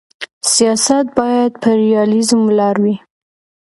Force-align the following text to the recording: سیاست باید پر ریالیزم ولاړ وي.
سیاست 0.53 1.05
باید 1.17 1.51
پر 1.61 1.75
ریالیزم 1.83 2.39
ولاړ 2.45 2.75
وي. 2.83 2.95